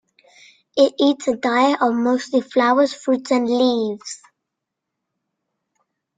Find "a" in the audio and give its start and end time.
1.27-1.35